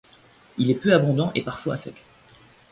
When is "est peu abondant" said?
0.71-1.29